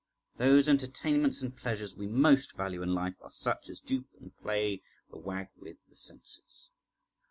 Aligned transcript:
Those 0.37 0.67
entertainments 0.67 1.43
and 1.43 1.55
pleasures 1.55 1.93
we 1.93 2.07
most 2.07 2.53
value 2.57 2.81
in 2.81 2.91
life 2.95 3.13
are 3.21 3.29
such 3.29 3.69
as 3.69 3.79
dupe 3.79 4.09
and 4.19 4.35
play 4.41 4.81
the 5.11 5.19
wag 5.19 5.49
with 5.55 5.77
the 5.89 5.95
senses. 5.95 6.69